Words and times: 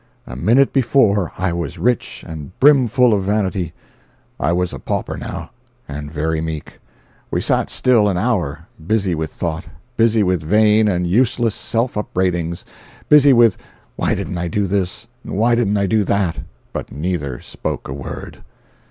A 0.25 0.35
minute 0.35 0.73
before, 0.73 1.31
I 1.37 1.53
was 1.53 1.77
rich 1.77 2.25
and 2.27 2.57
brimful 2.59 3.13
of 3.13 3.25
vanity; 3.25 3.71
I 4.39 4.51
was 4.51 4.73
a 4.73 4.79
pauper 4.79 5.15
now, 5.15 5.51
and 5.87 6.11
very 6.11 6.41
meek. 6.41 6.79
We 7.29 7.39
sat 7.39 7.69
still 7.69 8.09
an 8.09 8.17
hour, 8.17 8.65
busy 8.83 9.13
with 9.13 9.31
thought, 9.31 9.65
busy 9.97 10.23
with 10.23 10.41
vain 10.41 10.87
and 10.87 11.05
useless 11.05 11.53
self 11.53 11.95
upbraidings, 11.95 12.65
busy 13.09 13.31
with 13.31 13.57
"Why 13.95 14.15
didn't 14.15 14.39
I 14.39 14.47
do 14.47 14.65
this, 14.65 15.07
and 15.23 15.33
why 15.33 15.53
didn't 15.53 15.77
I 15.77 15.85
do 15.85 16.03
that," 16.03 16.39
but 16.73 16.91
neither 16.91 17.39
spoke 17.39 17.87
a 17.87 17.93
word. 17.93 18.41